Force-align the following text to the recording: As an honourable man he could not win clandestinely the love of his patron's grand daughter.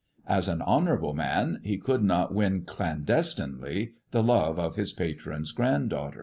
As 0.25 0.47
an 0.47 0.63
honourable 0.63 1.13
man 1.13 1.59
he 1.63 1.77
could 1.77 2.01
not 2.03 2.33
win 2.33 2.63
clandestinely 2.63 3.93
the 4.09 4.23
love 4.23 4.57
of 4.57 4.75
his 4.75 4.93
patron's 4.93 5.51
grand 5.51 5.91
daughter. 5.91 6.19